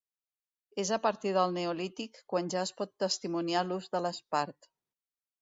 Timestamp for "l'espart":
4.09-4.71